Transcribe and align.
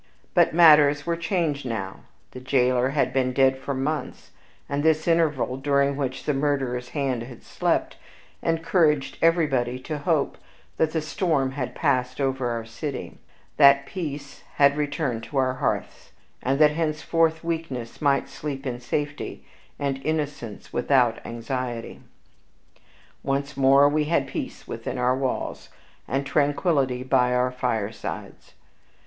But 0.33 0.51
matters 0.51 1.05
were 1.05 1.15
changed 1.15 1.63
now; 1.63 1.97
the 2.31 2.39
jailer 2.39 2.89
had 2.89 3.13
been 3.13 3.33
dead 3.33 3.59
for 3.59 3.75
months, 3.75 4.31
and 4.67 4.81
this 4.81 5.07
interval, 5.07 5.57
during 5.57 5.95
which 5.95 6.23
the 6.23 6.33
murderer's 6.33 6.89
hand 6.89 7.21
had 7.21 7.43
slept, 7.43 7.97
encouraged 8.41 9.19
everybody 9.21 9.77
to 9.81 9.99
hope 9.99 10.39
that 10.77 10.89
the 10.93 11.01
storm 11.03 11.51
had 11.51 11.75
passed 11.75 12.19
over 12.19 12.49
our 12.49 12.65
city; 12.65 13.19
that 13.57 13.85
peace 13.85 14.41
had 14.55 14.75
returned 14.75 15.21
to 15.25 15.37
our 15.37 15.53
hearths; 15.53 16.13
and 16.41 16.57
that 16.57 16.71
henceforth 16.71 17.43
weakness 17.43 18.01
might 18.01 18.27
sleep 18.27 18.65
in 18.65 18.79
safety, 18.79 19.45
and 19.77 20.03
innocence 20.03 20.73
without 20.73 21.23
anxiety. 21.27 22.01
Once 23.21 23.55
more 23.55 23.87
we 23.87 24.05
had 24.05 24.27
peace 24.27 24.67
within 24.67 24.97
our 24.97 25.15
walls, 25.15 25.69
and 26.07 26.25
tranquillity 26.25 27.03
by 27.03 27.31
our 27.35 27.51
firesides. 27.51 28.55